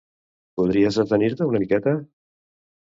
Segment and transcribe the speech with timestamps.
[0.61, 1.97] Podries detenir-te una miqueta?